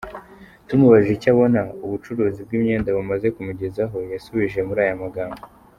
[0.67, 5.43] Tumubajije icyo abona ubucuruzi bw’imyenda bumaze kumugezaho, yasubije muri aya magambo.